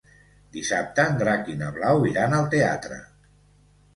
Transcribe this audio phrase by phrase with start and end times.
[0.53, 2.97] Dissabte en Drac i na Blau iran al teatre.